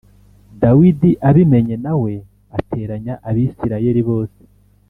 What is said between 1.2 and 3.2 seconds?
abimenye na we ateranya